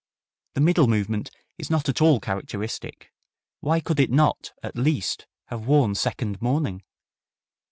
[0.55, 1.29] The middle movement
[1.59, 3.11] is not at all characteristic.
[3.59, 6.81] Why could it not at least have worn second mourning?